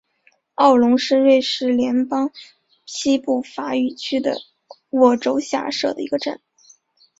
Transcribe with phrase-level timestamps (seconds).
[0.55, 2.31] 奥龙是瑞士联邦
[2.87, 4.35] 西部法语区的
[4.89, 6.41] 沃州下设的一个镇。